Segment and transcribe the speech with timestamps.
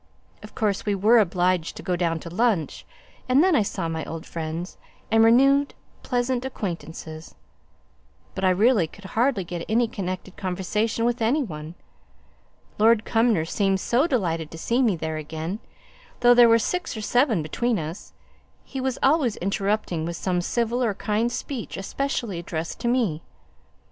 [0.41, 2.87] Of course we were obliged to go down to lunch,
[3.29, 4.77] and then I saw my old friends,
[5.11, 7.35] and renewed pleasant acquaintances.
[8.33, 11.75] But I really could hardly get any connected conversation with any one.
[12.79, 15.59] Lord Cumnor seemed so delighted to see me there again:
[16.21, 18.11] though there were six or seven between us,
[18.63, 23.21] he was always interrupting with some civil or kind speech especially addressed to me.